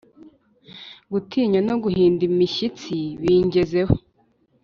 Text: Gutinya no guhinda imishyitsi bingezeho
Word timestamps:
Gutinya 1.11 1.59
no 1.67 1.75
guhinda 1.83 2.21
imishyitsi 2.29 2.95
bingezeho 3.21 3.95